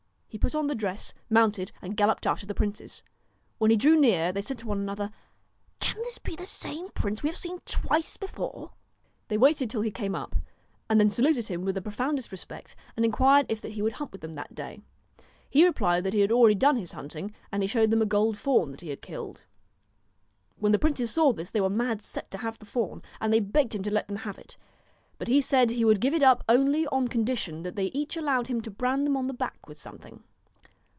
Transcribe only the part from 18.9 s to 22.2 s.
killed. When the princes saw this, they were mad